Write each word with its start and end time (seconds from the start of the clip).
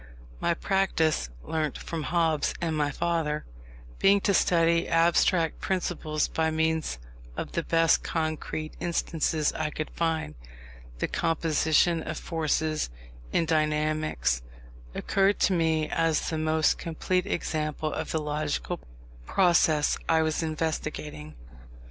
My 0.39 0.55
practice 0.55 1.29
(learnt 1.43 1.77
from 1.77 2.01
Hobbes 2.01 2.55
and 2.59 2.75
my 2.75 2.89
father) 2.89 3.45
being 3.99 4.19
to 4.21 4.33
study 4.33 4.87
abstract 4.87 5.59
principles 5.59 6.27
by 6.27 6.49
means 6.49 6.97
of 7.37 7.51
the 7.51 7.61
best 7.61 8.01
concrete 8.03 8.73
instances 8.79 9.53
I 9.53 9.69
could 9.69 9.91
find, 9.91 10.33
the 10.97 11.07
Composition 11.07 12.01
of 12.01 12.17
Forces, 12.17 12.89
in 13.31 13.45
dynamics, 13.45 14.41
occurred 14.95 15.37
to 15.41 15.53
me 15.53 15.87
as 15.87 16.29
the 16.31 16.37
most 16.39 16.79
complete 16.79 17.27
example 17.27 17.93
of 17.93 18.09
the 18.09 18.19
logical 18.23 18.79
process 19.27 19.99
I 20.09 20.23
was 20.23 20.41
investigating. 20.41 21.35